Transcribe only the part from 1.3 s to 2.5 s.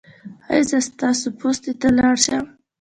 پوستې ته لاړ شم؟